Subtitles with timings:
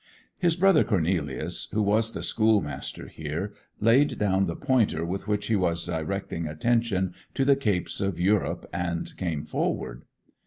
[0.39, 5.55] His brother Cornelius, who was the schoolmaster here, laid down the pointer with which he
[5.55, 10.05] was directing attention to the Capes of Europe, and came forward.